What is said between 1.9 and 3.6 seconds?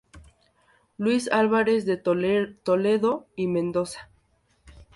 Toledo y